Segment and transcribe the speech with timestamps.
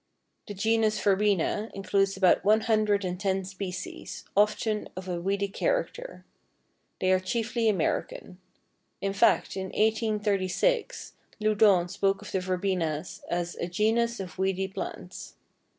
[0.47, 6.25] The genus Verbena includes about one hundred and ten species, often of a weedy character.
[6.99, 8.39] They are chiefly American.
[8.99, 15.35] In fact, in 1836, Loudon spoke of the Verbenas as "a genus of weedy plants."